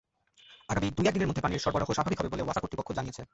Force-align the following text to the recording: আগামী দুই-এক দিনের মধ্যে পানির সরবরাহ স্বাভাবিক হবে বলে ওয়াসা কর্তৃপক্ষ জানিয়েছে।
আগামী 0.69 0.87
দুই-এক 0.89 1.13
দিনের 1.13 1.29
মধ্যে 1.29 1.43
পানির 1.43 1.63
সরবরাহ 1.63 1.89
স্বাভাবিক 1.91 2.19
হবে 2.19 2.31
বলে 2.31 2.43
ওয়াসা 2.43 2.61
কর্তৃপক্ষ 2.61 2.89
জানিয়েছে। 2.91 3.21